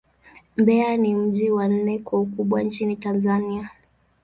Mbeya 0.57 0.97
ni 0.97 1.15
mji 1.15 1.51
wa 1.51 1.67
nne 1.67 1.99
kwa 1.99 2.19
ukubwa 2.21 2.61
nchini 2.63 2.95
Tanzania. 2.95 3.69